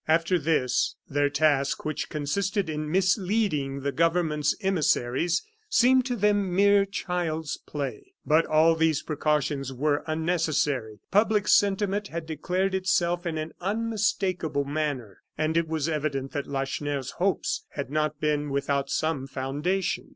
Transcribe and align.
After 0.07 0.39
this, 0.39 0.95
their 1.07 1.29
task, 1.29 1.85
which 1.85 2.09
consisted 2.09 2.71
in 2.71 2.89
misleading 2.89 3.81
the 3.81 3.91
government 3.91 4.47
emissaries, 4.61 5.43
seemed 5.69 6.07
to 6.07 6.15
them 6.15 6.55
mere 6.55 6.87
child's 6.87 7.57
play. 7.67 8.15
But 8.25 8.47
all 8.47 8.73
these 8.73 9.03
precautions 9.03 9.71
were 9.71 10.03
unnecessary. 10.07 11.01
Public 11.11 11.47
sentiment 11.47 12.07
had 12.07 12.25
declared 12.25 12.73
itself 12.73 13.27
in 13.27 13.37
an 13.37 13.51
unmistakable 13.61 14.65
manner, 14.65 15.21
and 15.37 15.55
it 15.55 15.67
was 15.67 15.87
evident 15.87 16.31
that 16.31 16.47
Lacheneur's 16.47 17.11
hopes 17.21 17.65
had 17.73 17.91
not 17.91 18.19
been 18.19 18.49
without 18.49 18.89
some 18.89 19.27
foundation. 19.27 20.09